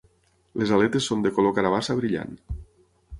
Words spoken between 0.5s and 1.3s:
Les aletes són